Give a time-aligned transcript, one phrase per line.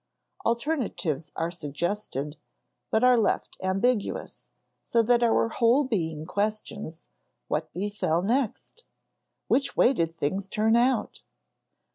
[0.47, 2.35] Alternatives are suggested,
[2.89, 4.49] but are left ambiguous,
[4.81, 7.07] so that our whole being questions:
[7.47, 8.83] What befell next?
[9.47, 11.21] Which way did things turn out?